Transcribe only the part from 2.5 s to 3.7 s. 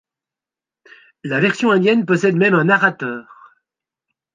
un narrateur.